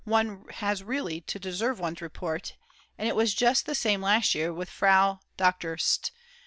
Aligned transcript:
one 0.03 0.45
has 0.55 0.81
really 0.81 1.21
to 1.21 1.37
deserve 1.37 1.79
one's 1.79 2.01
report, 2.01 2.55
and 2.97 3.07
it 3.07 3.15
was 3.15 3.35
just 3.35 3.67
the 3.67 3.75
same 3.75 4.01
last 4.01 4.33
year 4.33 4.51
with 4.51 4.67
Fr. 4.67 4.87
Dr. 5.37 5.77
St. 5.77 6.09